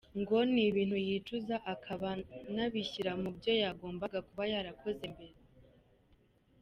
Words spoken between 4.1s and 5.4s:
kuba yarakoze mbere.